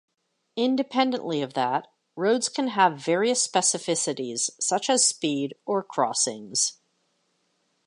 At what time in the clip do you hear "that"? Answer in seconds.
1.53-1.85